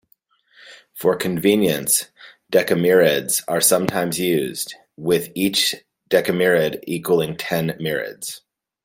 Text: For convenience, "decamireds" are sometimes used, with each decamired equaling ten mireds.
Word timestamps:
For 0.95 1.15
convenience, 1.15 2.07
"decamireds" 2.51 3.43
are 3.47 3.61
sometimes 3.61 4.19
used, 4.19 4.73
with 4.97 5.29
each 5.35 5.75
decamired 6.09 6.79
equaling 6.87 7.37
ten 7.37 7.77
mireds. 7.79 8.41